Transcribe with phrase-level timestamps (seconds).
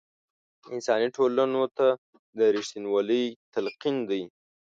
[0.73, 1.87] انساني ټولنو ته
[2.37, 4.21] د رښتینوالۍ تلقین دی.